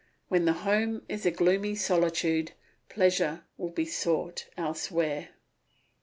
[0.29, 2.53] When the home is a gloomy solitude
[2.89, 5.29] pleasure will be sought elsewhere.